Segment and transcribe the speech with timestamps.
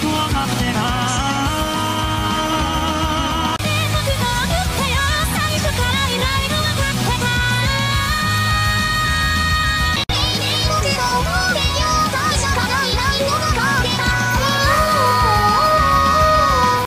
[0.00, 1.11] 度上がってない。